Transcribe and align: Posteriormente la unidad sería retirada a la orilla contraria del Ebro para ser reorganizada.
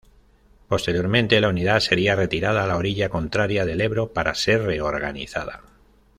Posteriormente 0.67 1.39
la 1.41 1.49
unidad 1.49 1.79
sería 1.79 2.15
retirada 2.15 2.63
a 2.63 2.67
la 2.67 2.77
orilla 2.77 3.09
contraria 3.09 3.65
del 3.65 3.81
Ebro 3.81 4.13
para 4.13 4.33
ser 4.33 4.63
reorganizada. 4.63 5.61